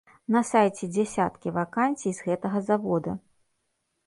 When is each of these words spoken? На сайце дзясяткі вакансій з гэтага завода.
На 0.35 0.41
сайце 0.51 0.87
дзясяткі 0.95 1.53
вакансій 1.59 2.15
з 2.21 2.27
гэтага 2.29 2.63
завода. 2.71 3.11